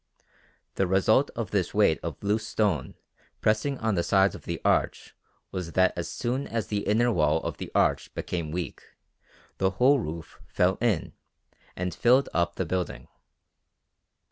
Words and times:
The 0.77 0.87
result 0.87 1.29
of 1.35 1.51
this 1.51 1.75
weight 1.75 1.99
of 2.01 2.23
loose 2.23 2.47
stone 2.47 2.95
pressing 3.39 3.77
on 3.77 3.93
the 3.93 4.01
sides 4.01 4.33
of 4.33 4.45
the 4.45 4.59
arch 4.65 5.13
was 5.51 5.73
that 5.73 5.93
as 5.95 6.09
soon 6.09 6.47
as 6.47 6.65
the 6.65 6.79
inner 6.87 7.11
wall 7.11 7.37
of 7.43 7.57
the 7.57 7.71
arch 7.75 8.11
became 8.15 8.49
weak 8.49 8.81
the 9.59 9.69
whole 9.77 9.99
roof 9.99 10.39
fell 10.47 10.79
in 10.81 11.13
and 11.75 11.93
filled 11.93 12.29
up 12.33 12.55
the 12.55 12.65
building. 12.65 13.09